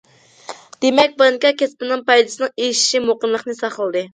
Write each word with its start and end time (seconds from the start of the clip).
دېمەك، 0.85 1.13
بانكا 1.19 1.51
كەسپىنىڭ 1.59 2.03
پايدىسىنىڭ 2.09 2.57
ئېشىشى 2.65 3.03
مۇقىملىقنى 3.07 3.61
ساقلىدى. 3.63 4.05